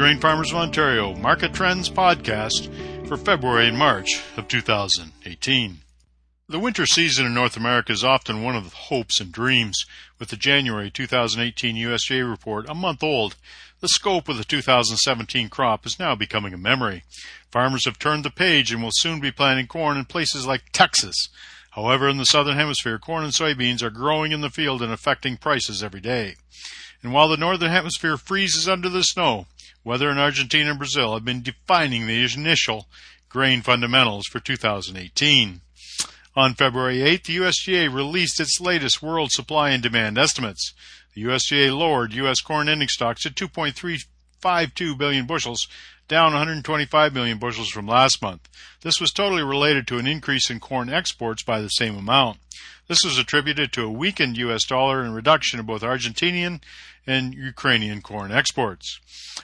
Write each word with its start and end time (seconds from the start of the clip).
Grain 0.00 0.18
Farmers 0.18 0.50
of 0.50 0.56
Ontario 0.56 1.14
Market 1.14 1.52
Trends 1.52 1.90
podcast 1.90 2.70
for 3.06 3.18
February 3.18 3.68
and 3.68 3.76
March 3.76 4.22
of 4.38 4.48
2018. 4.48 5.76
The 6.48 6.58
winter 6.58 6.86
season 6.86 7.26
in 7.26 7.34
North 7.34 7.54
America 7.54 7.92
is 7.92 8.02
often 8.02 8.42
one 8.42 8.56
of 8.56 8.64
the 8.64 8.74
hopes 8.74 9.20
and 9.20 9.30
dreams. 9.30 9.84
With 10.18 10.30
the 10.30 10.38
January 10.38 10.90
2018 10.90 11.76
USDA 11.76 12.30
report 12.30 12.66
a 12.66 12.74
month 12.74 13.02
old, 13.02 13.36
the 13.80 13.88
scope 13.88 14.30
of 14.30 14.38
the 14.38 14.44
2017 14.44 15.50
crop 15.50 15.84
is 15.84 15.98
now 15.98 16.14
becoming 16.14 16.54
a 16.54 16.56
memory. 16.56 17.04
Farmers 17.50 17.84
have 17.84 17.98
turned 17.98 18.24
the 18.24 18.30
page 18.30 18.72
and 18.72 18.82
will 18.82 18.92
soon 18.94 19.20
be 19.20 19.30
planting 19.30 19.66
corn 19.66 19.98
in 19.98 20.06
places 20.06 20.46
like 20.46 20.72
Texas. 20.72 21.28
However, 21.72 22.08
in 22.08 22.16
the 22.16 22.24
southern 22.24 22.56
hemisphere, 22.56 22.98
corn 22.98 23.22
and 23.22 23.34
soybeans 23.34 23.82
are 23.82 23.90
growing 23.90 24.32
in 24.32 24.40
the 24.40 24.48
field 24.48 24.80
and 24.80 24.94
affecting 24.94 25.36
prices 25.36 25.82
every 25.82 26.00
day. 26.00 26.36
And 27.02 27.12
while 27.12 27.28
the 27.28 27.36
northern 27.36 27.70
hemisphere 27.70 28.16
freezes 28.16 28.66
under 28.66 28.88
the 28.88 29.02
snow, 29.02 29.46
weather 29.84 30.10
in 30.10 30.18
Argentina 30.18 30.70
and 30.70 30.78
Brazil 30.78 31.14
have 31.14 31.24
been 31.24 31.42
defining 31.42 32.06
the 32.06 32.24
initial 32.34 32.86
grain 33.28 33.62
fundamentals 33.62 34.26
for 34.26 34.40
2018. 34.40 35.60
On 36.36 36.54
February 36.54 36.98
8th, 36.98 37.24
the 37.24 37.36
USDA 37.38 37.92
released 37.92 38.38
its 38.40 38.60
latest 38.60 39.02
world 39.02 39.32
supply 39.32 39.70
and 39.70 39.82
demand 39.82 40.16
estimates. 40.16 40.74
The 41.14 41.24
USDA 41.24 41.76
lowered 41.76 42.12
U.S. 42.14 42.40
corn 42.40 42.68
ending 42.68 42.88
stocks 42.88 43.22
to 43.22 43.30
2.352 43.30 44.98
billion 44.98 45.26
bushels, 45.26 45.66
down 46.06 46.32
125 46.32 47.12
million 47.12 47.38
bushels 47.38 47.68
from 47.68 47.86
last 47.86 48.22
month. 48.22 48.48
This 48.82 49.00
was 49.00 49.10
totally 49.10 49.42
related 49.42 49.86
to 49.88 49.98
an 49.98 50.06
increase 50.06 50.50
in 50.50 50.60
corn 50.60 50.88
exports 50.88 51.42
by 51.42 51.60
the 51.60 51.68
same 51.68 51.96
amount. 51.96 52.38
This 52.90 53.04
was 53.04 53.18
attributed 53.18 53.72
to 53.74 53.84
a 53.84 53.88
weakened 53.88 54.36
U.S. 54.36 54.64
dollar 54.64 55.02
and 55.02 55.14
reduction 55.14 55.60
of 55.60 55.66
both 55.66 55.82
Argentinian 55.82 56.60
and 57.06 57.32
Ukrainian 57.32 58.02
corn 58.02 58.32
exports. 58.32 58.98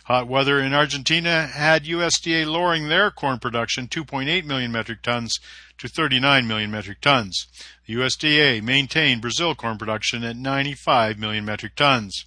Hot 0.06 0.26
weather 0.26 0.58
in 0.58 0.74
Argentina 0.74 1.46
had 1.46 1.84
USDA 1.84 2.44
lowering 2.44 2.88
their 2.88 3.12
corn 3.12 3.38
production 3.38 3.86
2.8 3.86 4.44
million 4.46 4.72
metric 4.72 5.00
tons 5.00 5.38
to 5.78 5.86
39 5.86 6.48
million 6.48 6.72
metric 6.72 7.00
tons. 7.00 7.46
The 7.86 7.94
USDA 7.94 8.62
maintained 8.64 9.22
Brazil 9.22 9.54
corn 9.54 9.78
production 9.78 10.24
at 10.24 10.34
95 10.34 11.16
million 11.16 11.44
metric 11.44 11.76
tons. 11.76 12.24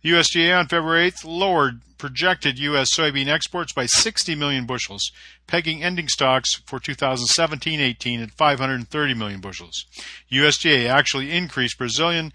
The 0.00 0.12
USDA 0.12 0.58
on 0.58 0.68
February 0.68 1.10
8th 1.10 1.26
lowered 1.26 1.82
projected 2.04 2.58
U.S. 2.58 2.94
soybean 2.94 3.28
exports 3.28 3.72
by 3.72 3.86
60 3.86 4.34
million 4.34 4.66
bushels, 4.66 5.10
pegging 5.46 5.82
ending 5.82 6.06
stocks 6.06 6.56
for 6.66 6.78
2017-18 6.78 8.22
at 8.22 8.30
530 8.30 9.14
million 9.14 9.40
bushels. 9.40 9.86
USDA 10.30 10.86
actually 10.86 11.30
increased 11.30 11.78
Brazilian 11.78 12.34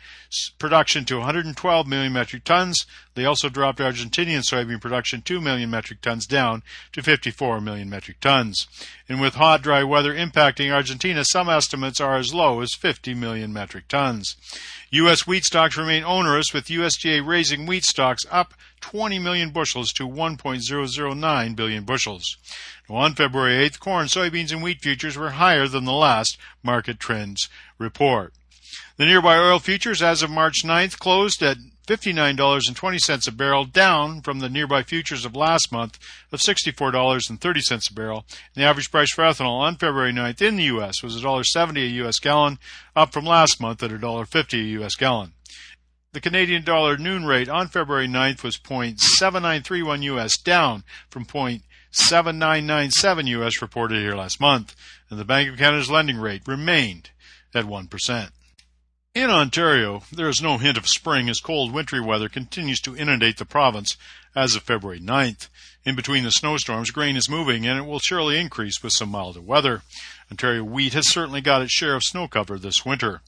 production 0.57 1.05
to 1.05 1.17
112 1.17 1.85
million 1.85 2.11
metric 2.11 2.45
tons. 2.45 2.87
They 3.13 3.25
also 3.25 3.47
dropped 3.47 3.77
Argentinian 3.77 4.41
soybean 4.41 4.81
production 4.81 5.21
2 5.21 5.39
million 5.39 5.69
metric 5.69 6.01
tons 6.01 6.25
down 6.25 6.63
to 6.93 7.03
54 7.03 7.61
million 7.61 7.91
metric 7.91 8.19
tons. 8.21 8.65
And 9.07 9.21
with 9.21 9.35
hot, 9.35 9.61
dry 9.61 9.83
weather 9.83 10.15
impacting 10.15 10.71
Argentina, 10.71 11.23
some 11.25 11.47
estimates 11.47 12.01
are 12.01 12.17
as 12.17 12.33
low 12.33 12.61
as 12.61 12.73
50 12.73 13.13
million 13.13 13.53
metric 13.53 13.87
tons. 13.87 14.35
U.S. 14.91 15.27
wheat 15.27 15.43
stocks 15.43 15.77
remain 15.77 16.03
onerous, 16.03 16.53
with 16.53 16.65
USDA 16.65 17.25
raising 17.25 17.67
wheat 17.67 17.83
stocks 17.83 18.23
up 18.31 18.55
20 18.81 19.19
million 19.19 19.51
bushels 19.59 19.91
to 19.91 20.07
1.009 20.07 21.55
billion 21.57 21.83
bushels. 21.83 22.37
On 22.89 23.13
February 23.13 23.69
8th, 23.69 23.79
corn, 23.81 24.07
soybeans, 24.07 24.53
and 24.53 24.63
wheat 24.63 24.79
futures 24.81 25.17
were 25.17 25.31
higher 25.31 25.67
than 25.67 25.83
the 25.83 25.91
last 25.91 26.37
market 26.63 26.97
trends 26.97 27.49
report. 27.77 28.33
The 28.95 29.05
nearby 29.05 29.37
oil 29.37 29.59
futures 29.59 30.01
as 30.01 30.23
of 30.23 30.29
March 30.29 30.63
9th 30.63 30.97
closed 30.97 31.43
at 31.43 31.57
$59.20 31.87 33.27
a 33.27 33.31
barrel, 33.33 33.65
down 33.65 34.21
from 34.21 34.39
the 34.39 34.47
nearby 34.47 34.81
futures 34.81 35.25
of 35.25 35.35
last 35.35 35.73
month 35.73 35.99
of 36.31 36.39
$64.30 36.39 37.91
a 37.91 37.93
barrel. 37.93 38.25
And 38.55 38.63
the 38.63 38.67
average 38.67 38.91
price 38.91 39.11
for 39.11 39.25
ethanol 39.25 39.59
on 39.59 39.75
February 39.75 40.13
9th 40.13 40.41
in 40.41 40.55
the 40.55 40.71
U.S. 40.75 41.03
was 41.03 41.21
$1.70 41.21 41.77
a 41.83 41.89
U.S. 42.03 42.19
gallon, 42.19 42.59
up 42.95 43.11
from 43.11 43.25
last 43.25 43.59
month 43.59 43.83
at 43.83 43.91
$1.50 43.91 44.53
a 44.53 44.57
U.S. 44.79 44.95
gallon. 44.95 45.33
The 46.11 46.21
Canadian 46.21 46.63
dollar 46.63 46.97
noon 46.97 47.25
rate 47.25 47.49
on 47.49 47.67
February 47.67 48.07
9th 48.07 48.41
was 48.41 48.57
0.7931 48.57 50.01
US, 50.01 50.37
down 50.37 50.83
from 51.07 51.23
0.7997 51.23 53.27
US 53.27 53.61
reported 53.61 53.99
here 53.99 54.15
last 54.15 54.41
month, 54.41 54.75
and 55.11 55.19
the 55.19 55.25
Bank 55.25 55.49
of 55.49 55.59
Canada's 55.59 55.91
lending 55.91 56.17
rate 56.17 56.41
remained 56.47 57.11
at 57.53 57.65
1%. 57.65 58.29
In 59.13 59.29
Ontario, 59.29 60.01
there 60.11 60.29
is 60.29 60.41
no 60.41 60.57
hint 60.57 60.79
of 60.79 60.87
spring 60.87 61.29
as 61.29 61.39
cold 61.39 61.71
wintry 61.71 62.01
weather 62.01 62.27
continues 62.27 62.81
to 62.81 62.97
inundate 62.97 63.37
the 63.37 63.45
province 63.45 63.95
as 64.35 64.55
of 64.55 64.63
February 64.63 64.99
9th. 64.99 65.47
In 65.85 65.95
between 65.95 66.25
the 66.25 66.31
snowstorms, 66.31 66.91
grain 66.91 67.15
is 67.15 67.29
moving 67.29 67.65
and 67.65 67.79
it 67.79 67.85
will 67.85 67.99
surely 67.99 68.37
increase 68.37 68.83
with 68.83 68.91
some 68.93 69.09
milder 69.09 69.39
weather. 69.39 69.81
Ontario 70.29 70.63
wheat 70.63 70.93
has 70.93 71.09
certainly 71.09 71.41
got 71.41 71.61
its 71.61 71.71
share 71.71 71.95
of 71.95 72.03
snow 72.03 72.27
cover 72.27 72.59
this 72.59 72.85
winter. 72.85 73.21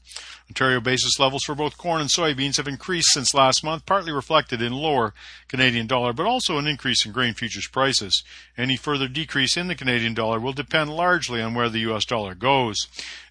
Ontario 0.50 0.78
basis 0.78 1.18
levels 1.18 1.42
for 1.44 1.54
both 1.54 1.78
corn 1.78 2.02
and 2.02 2.10
soybeans 2.10 2.58
have 2.58 2.68
increased 2.68 3.08
since 3.12 3.32
last 3.32 3.64
month, 3.64 3.86
partly 3.86 4.12
reflected 4.12 4.60
in 4.60 4.72
lower 4.72 5.14
Canadian 5.48 5.86
dollar, 5.86 6.12
but 6.12 6.26
also 6.26 6.58
an 6.58 6.66
increase 6.66 7.06
in 7.06 7.12
grain 7.12 7.32
futures 7.32 7.66
prices. 7.66 8.22
Any 8.56 8.76
further 8.76 9.08
decrease 9.08 9.56
in 9.56 9.68
the 9.68 9.74
Canadian 9.74 10.12
dollar 10.12 10.38
will 10.38 10.52
depend 10.52 10.90
largely 10.90 11.40
on 11.40 11.54
where 11.54 11.70
the 11.70 11.80
US 11.90 12.04
dollar 12.04 12.34
goes. 12.34 12.76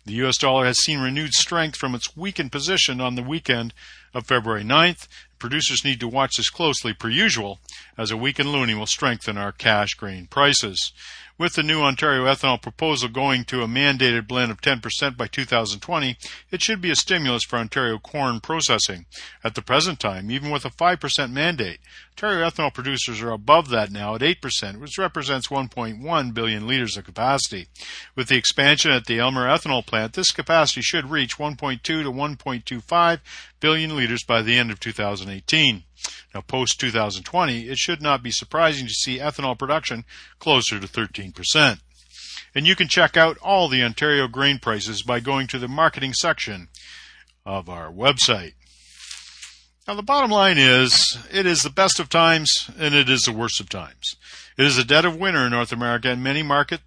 The 0.04 0.14
US 0.26 0.38
dollar 0.38 0.66
has 0.66 0.80
seen 0.80 1.00
renewed 1.00 1.34
strength 1.34 1.78
from 1.78 1.94
its 1.94 2.18
weakened 2.18 2.52
position 2.52 3.00
on 3.00 3.14
the 3.14 3.24
weekend 3.24 3.74
of 4.16 4.26
February 4.26 4.64
9th. 4.64 5.08
Producers 5.42 5.84
need 5.84 6.00
to 6.02 6.08
watch 6.08 6.38
this 6.38 6.52
closely 6.52 6.94
per 6.94 7.10
usual, 7.10 7.60
as 7.98 8.12
a 8.12 8.16
weakened 8.16 8.50
loonie 8.50 8.78
will 8.78 8.86
strengthen 8.86 9.40
our 9.40 9.52
cash 9.52 9.96
grain 9.96 10.28
prices. 10.28 10.94
With 11.42 11.54
the 11.54 11.64
new 11.64 11.82
Ontario 11.82 12.26
ethanol 12.26 12.62
proposal 12.62 13.10
going 13.10 13.46
to 13.46 13.64
a 13.64 13.68
mandated 13.68 14.28
blend 14.28 14.52
of 14.52 14.62
10% 14.62 15.18
by 15.18 15.26
2020, 15.26 16.16
it 16.52 16.62
should 16.62 16.82
be 16.82 16.92
a 16.92 16.96
stimulus 16.96 17.44
for 17.44 17.58
Ontario 17.58 17.98
corn 17.98 18.42
processing. 18.42 19.08
At 19.44 19.56
the 19.56 19.64
present 19.64 20.00
time, 20.00 20.30
even 20.30 20.52
with 20.52 20.66
a 20.66 20.70
5% 20.70 21.32
mandate, 21.32 21.80
Ontario 22.12 22.48
ethanol 22.48 22.72
producers 22.72 23.24
are 23.24 23.32
above 23.32 23.70
that 23.70 23.92
now 23.92 24.14
at 24.14 24.22
8%, 24.22 24.80
which 24.80 25.00
represents 25.00 25.48
1.1 25.48 26.34
billion 26.36 26.68
liters 26.68 26.96
of 26.96 27.06
capacity. 27.06 27.70
With 28.16 28.28
the 28.28 28.38
expansion 28.38 28.92
at 28.92 29.08
the 29.08 29.18
Aylmer 29.18 29.48
ethanol 29.48 29.84
plant, 29.84 30.14
this 30.14 30.30
capacity 30.30 30.84
should 30.84 31.10
reach 31.10 31.40
1.2 31.40 31.82
to 31.82 32.04
1.25 32.04 33.20
billion 33.60 33.96
liters 33.96 34.24
by 34.24 34.44
the 34.44 34.60
end 34.60 34.70
of 34.70 34.80
2018. 34.80 35.86
Now, 36.34 36.42
post 36.42 36.80
2020, 36.80 37.68
it 37.68 37.78
should 37.78 38.02
not 38.02 38.24
be 38.24 38.32
surprising 38.32 38.88
to 38.88 38.94
see 38.94 39.20
ethanol 39.20 39.58
production 39.58 40.06
closer 40.40 40.80
to 40.80 40.88
13%. 40.88 41.80
And 42.54 42.68
you 42.68 42.76
can 42.76 42.88
check 42.88 43.16
out 43.16 43.38
all 43.42 43.68
the 43.68 43.84
Ontario 43.84 44.28
grain 44.28 44.60
prices 44.60 45.04
by 45.04 45.20
going 45.20 45.48
to 45.48 45.60
the 45.60 45.68
marketing 45.68 46.14
section 46.14 46.70
of 47.46 47.70
our 47.70 47.92
website. 47.92 48.54
Now, 49.88 49.96
the 49.96 50.04
bottom 50.04 50.32
line 50.32 50.58
is 50.58 51.18
it 51.32 51.46
is 51.46 51.64
the 51.64 51.70
best 51.70 52.00
of 52.00 52.08
times 52.08 52.70
and 52.78 52.94
it 52.94 53.10
is 53.10 53.22
the 53.22 53.32
worst 53.32 53.60
of 53.60 53.68
times. 53.68 54.16
It 54.58 54.66
is 54.66 54.76
the 54.76 54.84
dead 54.84 55.06
of 55.06 55.16
winter 55.16 55.46
in 55.46 55.52
North 55.52 55.72
America, 55.72 56.10
and 56.10 56.24
many 56.24 56.44
market 56.44 56.82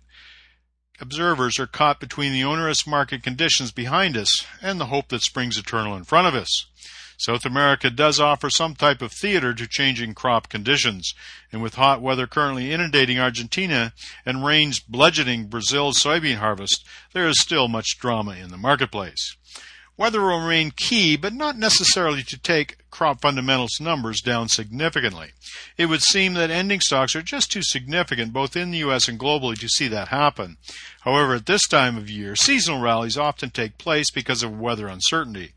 observers 1.00 1.58
are 1.58 1.66
caught 1.66 1.98
between 1.98 2.32
the 2.32 2.44
onerous 2.44 2.86
market 2.86 3.22
conditions 3.22 3.72
behind 3.72 4.16
us 4.16 4.46
and 4.62 4.78
the 4.78 4.86
hope 4.86 5.08
that 5.08 5.22
spring's 5.22 5.58
eternal 5.58 5.96
in 5.96 6.04
front 6.04 6.28
of 6.28 6.34
us. 6.34 6.66
South 7.16 7.44
America 7.44 7.90
does 7.90 8.18
offer 8.18 8.50
some 8.50 8.74
type 8.74 9.00
of 9.00 9.12
theater 9.12 9.54
to 9.54 9.66
changing 9.66 10.14
crop 10.14 10.48
conditions, 10.48 11.14
and 11.52 11.62
with 11.62 11.74
hot 11.74 12.02
weather 12.02 12.26
currently 12.26 12.72
inundating 12.72 13.18
Argentina 13.18 13.92
and 14.26 14.44
rains 14.44 14.80
bludgeoning 14.80 15.46
Brazil's 15.46 15.98
soybean 16.02 16.36
harvest, 16.36 16.84
there 17.12 17.28
is 17.28 17.40
still 17.40 17.68
much 17.68 17.98
drama 17.98 18.32
in 18.32 18.50
the 18.50 18.56
marketplace. 18.56 19.36
Weather 19.96 20.20
will 20.20 20.40
remain 20.40 20.72
key, 20.74 21.16
but 21.16 21.32
not 21.32 21.56
necessarily 21.56 22.24
to 22.24 22.38
take 22.38 22.78
crop 22.90 23.20
fundamentals 23.20 23.80
numbers 23.80 24.20
down 24.20 24.48
significantly. 24.48 25.32
It 25.76 25.86
would 25.86 26.02
seem 26.02 26.34
that 26.34 26.50
ending 26.50 26.80
stocks 26.80 27.14
are 27.14 27.22
just 27.22 27.52
too 27.52 27.62
significant 27.62 28.32
both 28.32 28.56
in 28.56 28.72
the 28.72 28.78
US 28.78 29.06
and 29.06 29.18
globally 29.18 29.58
to 29.58 29.68
see 29.68 29.86
that 29.88 30.08
happen. 30.08 30.56
However, 31.02 31.36
at 31.36 31.46
this 31.46 31.66
time 31.68 31.96
of 31.96 32.10
year, 32.10 32.34
seasonal 32.34 32.80
rallies 32.80 33.16
often 33.16 33.50
take 33.50 33.78
place 33.78 34.10
because 34.10 34.42
of 34.42 34.58
weather 34.58 34.88
uncertainty. 34.88 35.52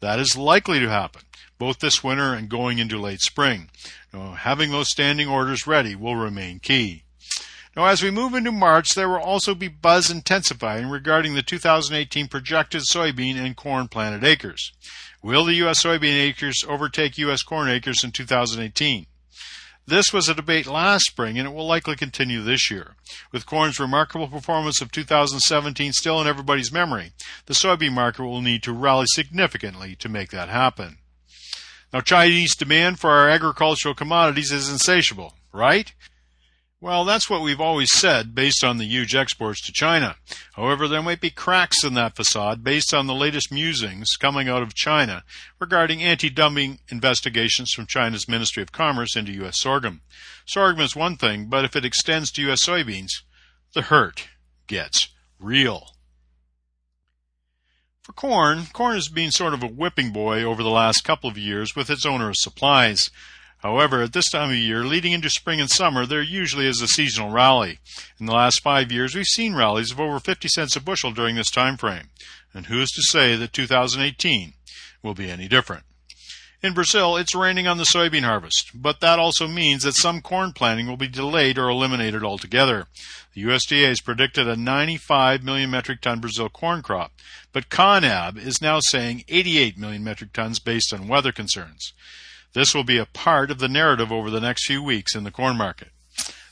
That 0.00 0.18
is 0.18 0.36
likely 0.36 0.80
to 0.80 0.88
happen, 0.88 1.22
both 1.58 1.80
this 1.80 2.02
winter 2.02 2.32
and 2.32 2.48
going 2.48 2.78
into 2.78 2.98
late 2.98 3.20
spring. 3.20 3.68
Now, 4.12 4.32
having 4.32 4.70
those 4.70 4.90
standing 4.90 5.28
orders 5.28 5.66
ready 5.66 5.94
will 5.94 6.16
remain 6.16 6.60
key. 6.60 7.04
Now, 7.74 7.86
as 7.86 8.02
we 8.02 8.10
move 8.10 8.34
into 8.34 8.52
March, 8.52 8.94
there 8.94 9.08
will 9.08 9.22
also 9.22 9.54
be 9.54 9.68
buzz 9.68 10.10
intensifying 10.10 10.88
regarding 10.88 11.34
the 11.34 11.42
2018 11.42 12.28
projected 12.28 12.82
soybean 12.82 13.36
and 13.36 13.56
corn 13.56 13.88
planted 13.88 14.24
acres. 14.24 14.72
Will 15.22 15.46
the 15.46 15.54
U.S. 15.54 15.82
soybean 15.82 16.20
acres 16.20 16.64
overtake 16.68 17.16
U.S. 17.16 17.42
corn 17.42 17.70
acres 17.70 18.04
in 18.04 18.12
2018? 18.12 19.06
This 19.86 20.12
was 20.12 20.28
a 20.28 20.34
debate 20.34 20.66
last 20.66 21.04
spring 21.06 21.38
and 21.38 21.48
it 21.48 21.54
will 21.54 21.66
likely 21.66 21.96
continue 21.96 22.42
this 22.42 22.70
year. 22.70 22.94
With 23.32 23.46
corn's 23.46 23.80
remarkable 23.80 24.28
performance 24.28 24.80
of 24.80 24.92
2017 24.92 25.92
still 25.92 26.20
in 26.20 26.26
everybody's 26.26 26.70
memory, 26.70 27.12
the 27.46 27.54
soybean 27.54 27.92
market 27.92 28.22
will 28.22 28.42
need 28.42 28.62
to 28.64 28.72
rally 28.72 29.06
significantly 29.08 29.96
to 29.96 30.08
make 30.08 30.30
that 30.30 30.48
happen. 30.48 30.98
Now, 31.92 32.00
Chinese 32.00 32.54
demand 32.54 33.00
for 33.00 33.10
our 33.10 33.28
agricultural 33.28 33.94
commodities 33.94 34.52
is 34.52 34.70
insatiable. 34.70 35.34
right? 35.52 35.92
Well, 36.82 37.04
that's 37.04 37.30
what 37.30 37.42
we've 37.42 37.60
always 37.60 37.92
said 37.92 38.34
based 38.34 38.64
on 38.64 38.78
the 38.78 38.84
huge 38.84 39.14
exports 39.14 39.64
to 39.66 39.72
China. 39.72 40.16
However, 40.54 40.88
there 40.88 41.00
might 41.00 41.20
be 41.20 41.30
cracks 41.30 41.84
in 41.84 41.94
that 41.94 42.16
facade 42.16 42.64
based 42.64 42.92
on 42.92 43.06
the 43.06 43.14
latest 43.14 43.52
musings 43.52 44.16
coming 44.18 44.48
out 44.48 44.62
of 44.62 44.74
China 44.74 45.22
regarding 45.60 46.02
anti-dumping 46.02 46.80
investigations 46.88 47.70
from 47.70 47.86
China's 47.86 48.26
Ministry 48.26 48.64
of 48.64 48.72
Commerce 48.72 49.14
into 49.14 49.30
U.S. 49.34 49.60
sorghum. 49.60 50.00
Sorghum 50.44 50.80
is 50.80 50.96
one 50.96 51.16
thing, 51.16 51.46
but 51.46 51.64
if 51.64 51.76
it 51.76 51.84
extends 51.84 52.32
to 52.32 52.42
U.S. 52.42 52.66
soybeans, 52.66 53.12
the 53.74 53.82
hurt 53.82 54.26
gets 54.66 55.06
real. 55.38 55.90
For 58.02 58.12
corn, 58.12 58.66
corn 58.72 58.96
has 58.96 59.06
been 59.06 59.30
sort 59.30 59.54
of 59.54 59.62
a 59.62 59.68
whipping 59.68 60.10
boy 60.10 60.42
over 60.42 60.64
the 60.64 60.68
last 60.68 61.04
couple 61.04 61.30
of 61.30 61.38
years 61.38 61.76
with 61.76 61.88
its 61.88 62.04
onerous 62.04 62.38
supplies. 62.40 63.08
However, 63.62 64.02
at 64.02 64.12
this 64.12 64.28
time 64.28 64.50
of 64.50 64.56
year, 64.56 64.84
leading 64.84 65.12
into 65.12 65.30
spring 65.30 65.60
and 65.60 65.70
summer, 65.70 66.04
there 66.04 66.20
usually 66.20 66.66
is 66.66 66.82
a 66.82 66.88
seasonal 66.88 67.30
rally. 67.30 67.78
In 68.18 68.26
the 68.26 68.32
last 68.32 68.60
five 68.60 68.90
years, 68.90 69.14
we've 69.14 69.24
seen 69.24 69.54
rallies 69.54 69.92
of 69.92 70.00
over 70.00 70.18
50 70.18 70.48
cents 70.48 70.74
a 70.74 70.80
bushel 70.80 71.12
during 71.12 71.36
this 71.36 71.50
time 71.50 71.76
frame. 71.76 72.10
And 72.52 72.66
who 72.66 72.80
is 72.80 72.90
to 72.90 73.02
say 73.02 73.36
that 73.36 73.52
2018 73.52 74.54
will 75.00 75.14
be 75.14 75.30
any 75.30 75.46
different? 75.46 75.84
In 76.60 76.74
Brazil, 76.74 77.16
it's 77.16 77.36
raining 77.36 77.68
on 77.68 77.78
the 77.78 77.84
soybean 77.84 78.24
harvest, 78.24 78.70
but 78.74 79.00
that 79.00 79.20
also 79.20 79.46
means 79.46 79.84
that 79.84 79.96
some 79.96 80.20
corn 80.22 80.52
planting 80.52 80.88
will 80.88 80.96
be 80.96 81.08
delayed 81.08 81.56
or 81.56 81.68
eliminated 81.68 82.24
altogether. 82.24 82.86
The 83.34 83.42
USDA 83.44 83.88
has 83.88 84.00
predicted 84.00 84.48
a 84.48 84.56
95 84.56 85.44
million 85.44 85.70
metric 85.70 86.00
ton 86.00 86.20
Brazil 86.20 86.48
corn 86.48 86.82
crop, 86.82 87.12
but 87.52 87.68
CONAB 87.68 88.38
is 88.38 88.60
now 88.60 88.78
saying 88.80 89.24
88 89.28 89.78
million 89.78 90.02
metric 90.02 90.32
tons 90.32 90.58
based 90.58 90.92
on 90.92 91.08
weather 91.08 91.32
concerns. 91.32 91.92
This 92.54 92.74
will 92.74 92.84
be 92.84 92.98
a 92.98 93.06
part 93.06 93.50
of 93.50 93.58
the 93.58 93.68
narrative 93.68 94.12
over 94.12 94.30
the 94.30 94.40
next 94.40 94.66
few 94.66 94.82
weeks 94.82 95.14
in 95.14 95.24
the 95.24 95.30
corn 95.30 95.56
market. 95.56 95.88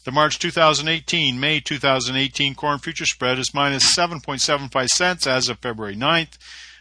The 0.04 0.12
March 0.12 0.38
2018 0.38 1.38
May 1.38 1.60
2018 1.60 2.54
corn 2.54 2.78
future 2.78 3.04
spread 3.04 3.38
is 3.38 3.52
minus 3.52 3.94
7.75 3.94 4.86
cents 4.86 5.26
as 5.26 5.50
of 5.50 5.58
February 5.58 5.94
9th. 5.94 6.38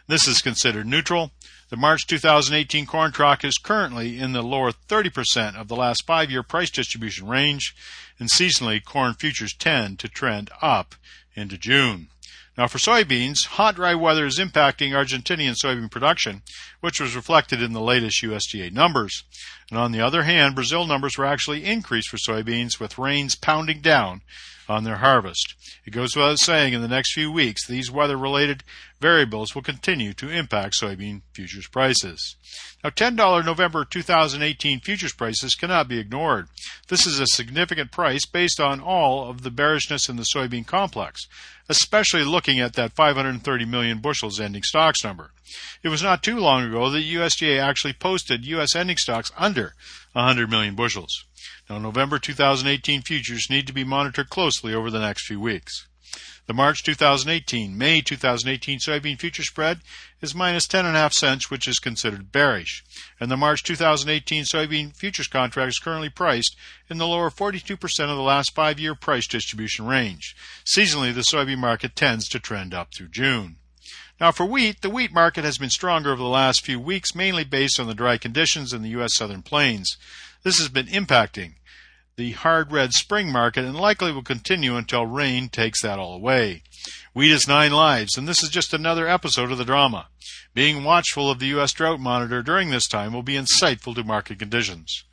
This 0.07 0.25
is 0.25 0.41
considered 0.41 0.87
neutral. 0.87 1.31
The 1.69 1.75
March 1.75 2.07
2018 2.07 2.85
corn 2.85 3.11
crop 3.11 3.43
is 3.43 3.57
currently 3.57 4.17
in 4.17 4.31
the 4.31 4.41
lower 4.41 4.71
30% 4.71 5.55
of 5.55 5.67
the 5.67 5.75
last 5.75 6.05
five 6.07 6.31
year 6.31 6.41
price 6.41 6.71
distribution 6.71 7.27
range, 7.27 7.75
and 8.19 8.29
seasonally 8.29 8.83
corn 8.83 9.13
futures 9.13 9.53
tend 9.53 9.99
to 9.99 10.07
trend 10.07 10.49
up 10.61 10.95
into 11.35 11.57
June. 11.57 12.07
Now, 12.57 12.67
for 12.67 12.77
soybeans, 12.77 13.45
hot, 13.45 13.75
dry 13.75 13.95
weather 13.95 14.25
is 14.25 14.39
impacting 14.39 14.91
Argentinian 14.91 15.55
soybean 15.55 15.89
production, 15.89 16.41
which 16.81 16.99
was 16.99 17.15
reflected 17.15 17.61
in 17.61 17.73
the 17.73 17.81
latest 17.81 18.21
USDA 18.21 18.71
numbers. 18.73 19.23
And 19.69 19.79
on 19.79 19.91
the 19.91 20.01
other 20.01 20.23
hand, 20.23 20.55
Brazil 20.55 20.85
numbers 20.85 21.17
were 21.17 21.25
actually 21.25 21.63
increased 21.63 22.09
for 22.09 22.17
soybeans, 22.17 22.79
with 22.79 22.97
rains 22.97 23.35
pounding 23.35 23.81
down 23.81 24.21
on 24.69 24.83
their 24.83 24.97
harvest. 24.97 25.55
It 25.85 25.91
goes 25.91 26.15
without 26.15 26.39
saying 26.39 26.73
in 26.73 26.81
the 26.81 26.87
next 26.87 27.13
few 27.13 27.31
weeks, 27.31 27.65
these 27.65 27.91
weather 27.91 28.17
related 28.17 28.63
variables 28.99 29.55
will 29.55 29.61
continue 29.61 30.13
to 30.13 30.29
impact 30.29 30.75
soybean 30.79 31.21
futures 31.33 31.67
prices. 31.67 32.35
Now, 32.83 32.91
$10 32.91 33.45
November 33.45 33.85
2018 33.85 34.81
futures 34.81 35.13
prices 35.13 35.55
cannot 35.55 35.87
be 35.87 35.99
ignored. 35.99 36.47
This 36.87 37.07
is 37.07 37.19
a 37.19 37.25
significant 37.27 37.91
price 37.91 38.25
based 38.25 38.59
on 38.59 38.79
all 38.79 39.29
of 39.29 39.41
the 39.41 39.51
bearishness 39.51 40.07
in 40.07 40.17
the 40.17 40.25
soybean 40.35 40.65
complex, 40.65 41.27
especially 41.67 42.23
looking 42.23 42.59
at 42.59 42.73
that 42.73 42.93
530 42.93 43.65
million 43.65 43.99
bushels 43.99 44.39
ending 44.39 44.63
stocks 44.63 45.03
number. 45.03 45.31
It 45.81 45.89
was 45.89 46.03
not 46.03 46.21
too 46.21 46.37
long 46.37 46.63
ago 46.63 46.89
that 46.89 46.99
USDA 46.99 47.59
actually 47.59 47.93
posted 47.93 48.45
U.S. 48.45 48.75
ending 48.75 48.97
stocks 48.97 49.31
under 49.37 49.73
100 50.13 50.49
million 50.49 50.75
bushels. 50.75 51.25
Now, 51.69 51.77
November 51.77 52.17
2018 52.17 53.03
futures 53.03 53.47
need 53.47 53.67
to 53.67 53.73
be 53.73 53.83
monitored 53.83 54.29
closely 54.29 54.73
over 54.73 54.89
the 54.89 54.99
next 54.99 55.27
few 55.27 55.39
weeks. 55.39 55.85
The 56.47 56.53
March 56.55 56.81
2018 56.81 57.77
May 57.77 58.01
2018 58.01 58.79
soybean 58.79 59.19
future 59.19 59.43
spread 59.43 59.81
is 60.19 60.33
minus 60.33 60.65
10.5 60.65 61.13
cents, 61.13 61.51
which 61.51 61.67
is 61.67 61.77
considered 61.77 62.31
bearish. 62.31 62.83
And 63.19 63.29
the 63.29 63.37
March 63.37 63.61
2018 63.61 64.45
soybean 64.45 64.95
futures 64.95 65.27
contract 65.27 65.69
is 65.69 65.77
currently 65.77 66.09
priced 66.09 66.55
in 66.89 66.97
the 66.97 67.05
lower 67.05 67.29
42% 67.29 67.73
of 67.83 68.17
the 68.17 68.23
last 68.23 68.55
five 68.55 68.79
year 68.79 68.95
price 68.95 69.27
distribution 69.27 69.85
range. 69.85 70.35
Seasonally, 70.65 71.13
the 71.13 71.21
soybean 71.21 71.59
market 71.59 71.95
tends 71.95 72.27
to 72.29 72.39
trend 72.39 72.73
up 72.73 72.95
through 72.95 73.09
June. 73.09 73.57
Now, 74.19 74.31
for 74.31 74.45
wheat, 74.47 74.81
the 74.81 74.89
wheat 74.89 75.13
market 75.13 75.43
has 75.43 75.59
been 75.59 75.69
stronger 75.69 76.11
over 76.11 76.21
the 76.23 76.27
last 76.27 76.65
few 76.65 76.79
weeks, 76.79 77.13
mainly 77.13 77.43
based 77.43 77.79
on 77.79 77.85
the 77.85 77.93
dry 77.93 78.17
conditions 78.17 78.73
in 78.73 78.81
the 78.81 78.89
U.S. 78.89 79.13
southern 79.13 79.43
plains. 79.43 79.97
This 80.41 80.57
has 80.57 80.69
been 80.69 80.87
impacting 80.87 81.53
the 82.19 82.31
hard 82.33 82.69
red 82.69 82.91
spring 82.91 83.31
market 83.31 83.63
and 83.63 83.77
likely 83.77 84.11
will 84.11 84.21
continue 84.21 84.75
until 84.75 85.05
rain 85.05 85.47
takes 85.47 85.81
that 85.81 85.97
all 85.97 86.13
away. 86.13 86.61
Wheat 87.13 87.31
is 87.31 87.47
nine 87.47 87.71
lives, 87.71 88.17
and 88.17 88.27
this 88.27 88.43
is 88.43 88.49
just 88.49 88.73
another 88.73 89.07
episode 89.07 89.53
of 89.53 89.57
the 89.57 89.63
drama. 89.63 90.09
Being 90.53 90.83
watchful 90.83 91.31
of 91.31 91.39
the 91.39 91.47
U.S. 91.47 91.71
drought 91.71 92.01
monitor 92.01 92.43
during 92.43 92.71
this 92.71 92.89
time 92.89 93.13
will 93.13 93.23
be 93.23 93.35
insightful 93.35 93.95
to 93.95 94.03
market 94.03 94.37
conditions. 94.37 95.05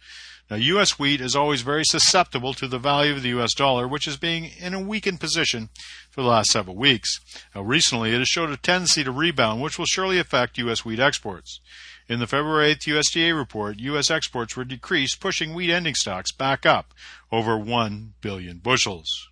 Now, 0.51 0.57
U.S. 0.57 0.99
wheat 0.99 1.21
is 1.21 1.37
always 1.37 1.63
very 1.63 1.85
susceptible 1.85 2.55
to 2.55 2.67
the 2.67 2.79
value 2.79 3.13
of 3.13 3.23
the 3.23 3.29
U.S. 3.31 3.55
dollar, 3.55 3.87
which 3.87 4.09
is 4.09 4.17
being 4.17 4.51
in 4.59 4.75
a 4.75 4.81
weakened 4.81 5.21
position 5.21 5.69
for 6.11 6.23
the 6.23 6.29
last 6.29 6.49
several 6.49 6.75
weeks. 6.75 7.21
Now, 7.55 7.63
recently, 7.63 8.15
it 8.15 8.19
has 8.19 8.29
showed 8.29 8.51
a 8.51 8.57
tendency 8.57 9.05
to 9.05 9.13
rebound, 9.13 9.63
which 9.63 9.79
will 9.79 9.87
surely 9.87 10.19
affect 10.19 10.59
U.S. 10.59 10.85
wheat 10.85 10.99
exports. 10.99 11.61
In 12.09 12.21
the 12.21 12.29
February 12.29 12.73
8th 12.77 12.87
USDA 12.87 13.37
report, 13.37 13.81
U.S. 13.81 14.13
exports 14.13 14.57
were 14.57 14.65
decreased, 14.65 15.19
pushing 15.19 15.55
wheat 15.55 15.73
ending 15.73 15.97
stocks 15.97 16.31
back 16.31 16.65
up 16.65 16.95
over 17.33 17.59
1 17.59 18.15
billion 18.21 18.59
bushels. 18.59 19.29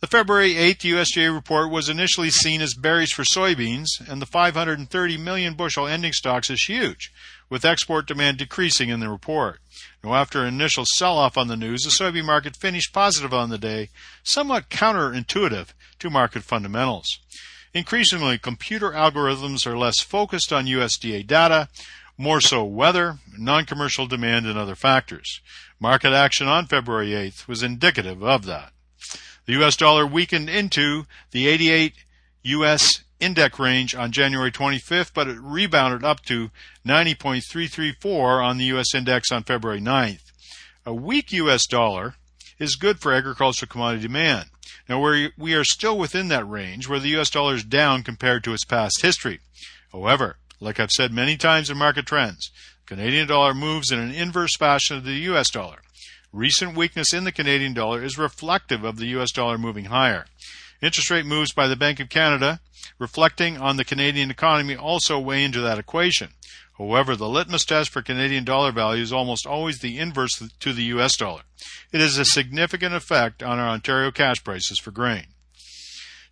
The 0.00 0.06
February 0.06 0.52
8th 0.52 0.80
USDA 0.80 1.34
report 1.34 1.70
was 1.70 1.88
initially 1.88 2.28
seen 2.28 2.60
as 2.60 2.74
bearish 2.74 3.14
for 3.14 3.24
soybeans, 3.24 3.86
and 4.06 4.20
the 4.20 4.26
530 4.26 5.16
million 5.16 5.54
bushel 5.54 5.86
ending 5.86 6.12
stocks 6.12 6.50
is 6.50 6.62
huge, 6.68 7.10
with 7.48 7.64
export 7.64 8.06
demand 8.06 8.36
decreasing 8.36 8.90
in 8.90 9.00
the 9.00 9.08
report. 9.08 9.60
Now, 10.04 10.14
after 10.14 10.42
an 10.42 10.48
initial 10.54 10.84
sell 10.86 11.16
off 11.16 11.38
on 11.38 11.48
the 11.48 11.56
news, 11.56 11.84
the 11.84 11.90
soybean 11.90 12.26
market 12.26 12.54
finished 12.54 12.92
positive 12.92 13.32
on 13.32 13.48
the 13.48 13.58
day, 13.58 13.88
somewhat 14.22 14.68
counterintuitive 14.68 15.72
to 16.00 16.10
market 16.10 16.42
fundamentals. 16.42 17.18
Increasingly, 17.74 18.38
computer 18.38 18.90
algorithms 18.90 19.66
are 19.66 19.76
less 19.76 20.00
focused 20.00 20.52
on 20.52 20.66
USDA 20.66 21.26
data, 21.26 21.68
more 22.16 22.40
so 22.40 22.64
weather, 22.64 23.18
non 23.36 23.64
commercial 23.64 24.06
demand, 24.06 24.46
and 24.46 24.58
other 24.58 24.74
factors. 24.74 25.40
Market 25.78 26.12
action 26.12 26.48
on 26.48 26.66
February 26.66 27.10
8th 27.10 27.46
was 27.46 27.62
indicative 27.62 28.22
of 28.22 28.44
that. 28.46 28.72
The 29.46 29.62
US 29.62 29.76
dollar 29.76 30.06
weakened 30.06 30.50
into 30.50 31.06
the 31.30 31.46
88 31.46 31.94
US 32.42 33.04
index 33.20 33.58
range 33.58 33.94
on 33.94 34.12
January 34.12 34.50
25th, 34.50 35.12
but 35.14 35.28
it 35.28 35.38
rebounded 35.40 36.04
up 36.04 36.24
to 36.24 36.50
90.334 36.86 38.44
on 38.44 38.58
the 38.58 38.64
US 38.66 38.94
index 38.94 39.30
on 39.30 39.44
February 39.44 39.80
9th. 39.80 40.32
A 40.84 40.94
weak 40.94 41.32
US 41.32 41.66
dollar 41.66 42.14
is 42.58 42.76
good 42.76 42.98
for 43.00 43.12
agricultural 43.12 43.68
commodity 43.68 44.02
demand. 44.02 44.48
Now, 44.88 45.00
we 45.00 45.54
are 45.54 45.64
still 45.64 45.98
within 45.98 46.28
that 46.28 46.48
range 46.48 46.88
where 46.88 46.98
the 46.98 47.18
US 47.18 47.30
dollar 47.30 47.54
is 47.54 47.64
down 47.64 48.02
compared 48.02 48.42
to 48.44 48.54
its 48.54 48.64
past 48.64 49.02
history. 49.02 49.40
However, 49.92 50.36
like 50.60 50.80
I've 50.80 50.90
said 50.90 51.12
many 51.12 51.36
times 51.36 51.68
in 51.70 51.76
market 51.76 52.06
trends, 52.06 52.50
Canadian 52.86 53.28
dollar 53.28 53.52
moves 53.52 53.90
in 53.92 53.98
an 53.98 54.12
inverse 54.12 54.56
fashion 54.56 54.96
of 54.96 55.04
the 55.04 55.12
US 55.32 55.50
dollar. 55.50 55.82
Recent 56.32 56.74
weakness 56.74 57.12
in 57.12 57.24
the 57.24 57.32
Canadian 57.32 57.74
dollar 57.74 58.02
is 58.02 58.16
reflective 58.16 58.84
of 58.84 58.96
the 58.96 59.06
US 59.18 59.30
dollar 59.30 59.58
moving 59.58 59.86
higher. 59.86 60.26
Interest 60.80 61.10
rate 61.10 61.26
moves 61.26 61.52
by 61.52 61.68
the 61.68 61.76
Bank 61.76 62.00
of 62.00 62.08
Canada 62.08 62.60
reflecting 62.98 63.58
on 63.58 63.76
the 63.76 63.84
Canadian 63.84 64.30
economy 64.30 64.76
also 64.76 65.18
weigh 65.18 65.44
into 65.44 65.60
that 65.60 65.78
equation. 65.78 66.30
However, 66.78 67.16
the 67.16 67.28
litmus 67.28 67.64
test 67.64 67.90
for 67.90 68.02
Canadian 68.02 68.44
dollar 68.44 68.70
value 68.70 69.02
is 69.02 69.12
almost 69.12 69.46
always 69.46 69.80
the 69.80 69.98
inverse 69.98 70.40
to 70.60 70.72
the 70.72 70.84
US 70.84 71.16
dollar. 71.16 71.42
It 71.92 72.00
has 72.00 72.16
a 72.16 72.24
significant 72.24 72.94
effect 72.94 73.42
on 73.42 73.58
our 73.58 73.68
Ontario 73.68 74.12
cash 74.12 74.42
prices 74.44 74.78
for 74.78 74.92
grain. 74.92 75.26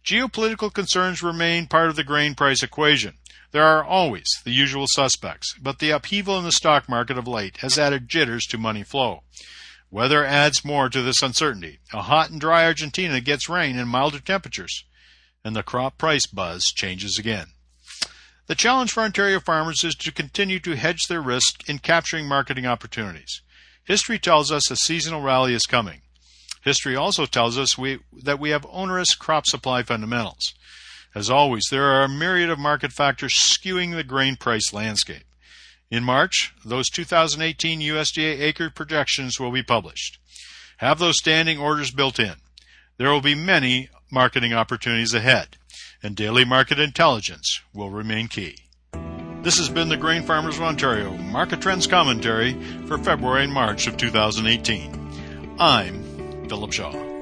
Geopolitical 0.05 0.73
concerns 0.73 1.21
remain 1.21 1.67
part 1.67 1.89
of 1.89 1.97
the 1.97 2.05
grain 2.05 2.37
price 2.37 2.63
equation. 2.63 3.15
There 3.51 3.65
are 3.65 3.85
always 3.85 4.27
the 4.45 4.53
usual 4.53 4.87
suspects, 4.89 5.55
but 5.61 5.81
the 5.81 5.91
upheaval 5.91 6.39
in 6.39 6.45
the 6.45 6.53
stock 6.53 6.89
market 6.89 7.19
of 7.19 7.27
late 7.27 7.57
has 7.59 7.77
added 7.77 8.09
jitters 8.09 8.45
to 8.47 8.59
money 8.59 8.85
flow. 8.85 9.25
Weather 9.91 10.25
adds 10.25 10.65
more 10.65 10.89
to 10.91 11.03
this 11.03 11.23
uncertainty. 11.23 11.81
A 11.93 12.03
hot 12.03 12.31
and 12.31 12.41
dry 12.41 12.65
Argentina 12.65 13.21
gets 13.21 13.49
rain 13.49 13.79
and 13.79 13.89
milder 13.89 14.21
temperatures, 14.21 14.85
and 15.45 15.57
the 15.57 15.65
crop 15.65 15.99
price 15.99 16.27
buzz 16.27 16.65
changes 16.67 17.19
again. 17.19 17.47
The 18.47 18.55
challenge 18.55 18.93
for 18.93 19.03
Ontario 19.03 19.41
farmers 19.41 19.83
is 19.83 19.97
to 19.97 20.13
continue 20.13 20.61
to 20.61 20.77
hedge 20.77 21.07
their 21.09 21.21
risk 21.21 21.69
in 21.69 21.81
capturing 21.81 22.29
marketing 22.29 22.65
opportunities. 22.65 23.43
History 23.85 24.19
tells 24.19 24.53
us 24.53 24.71
a 24.71 24.77
seasonal 24.77 25.21
rally 25.21 25.53
is 25.53 25.63
coming. 25.63 26.03
History 26.63 26.95
also 26.95 27.27
tells 27.27 27.59
us 27.59 27.77
we, 27.77 27.99
that 28.13 28.39
we 28.39 28.51
have 28.51 28.67
onerous 28.71 29.15
crop 29.15 29.47
supply 29.47 29.83
fundamentals. 29.83 30.55
As 31.15 31.31
always, 31.31 31.65
there 31.71 31.85
are 31.85 32.05
a 32.05 32.09
myriad 32.09 32.51
of 32.51 32.59
market 32.59 32.93
factors 32.93 33.35
skewing 33.35 33.95
the 33.95 34.05
grain 34.05 34.37
price 34.37 34.73
landscape. 34.73 35.25
In 35.91 36.05
March, 36.05 36.53
those 36.65 36.89
2018 36.89 37.81
USDA 37.81 38.41
acre 38.41 38.71
projections 38.71 39.41
will 39.41 39.53
be 39.53 39.63
published. 39.63 40.19
Have 40.79 40.99
those 40.99 41.19
standing 41.19 41.59
orders 41.59 41.91
built 41.91 42.19
in. 42.19 42.35
There 42.99 43.11
will 43.11 43.21
be 43.21 43.35
many 43.35 43.89
marketing 44.11 44.53
opportunities 44.53 45.15
ahead, 45.15 45.57
and 46.03 46.17
daily 46.17 46.45
market 46.45 46.79
intelligence 46.79 47.61
will 47.73 47.91
remain 47.91 48.29
key. 48.29 48.57
This 49.43 49.59
has 49.59 49.69
been 49.69 49.89
the 49.89 49.97
Grain 49.97 50.23
Farmers 50.23 50.57
of 50.57 50.63
Ontario 50.63 51.13
Market 51.17 51.61
Trends 51.61 51.87
Commentary 51.87 52.55
for 52.87 52.99
February 52.99 53.45
and 53.45 53.53
March 53.53 53.87
of 53.87 53.97
2018. 53.97 55.57
I'm 55.59 56.49
Philip 56.49 56.73
Shaw. 56.73 57.16